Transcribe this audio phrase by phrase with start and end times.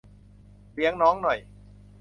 [0.73, 1.39] เลี้ยงน้องหน่อย